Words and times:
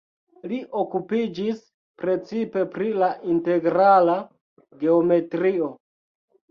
Li 0.51 0.55
okupiĝis 0.83 1.59
precipe 2.05 2.65
pri 2.73 2.89
la 3.05 3.11
integrala 3.37 4.19
geometrio. 4.87 5.71